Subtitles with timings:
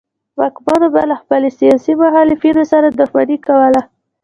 [0.39, 3.81] واکمنو به له خپلو سیاسي مخالفینو سره دښمني کوله.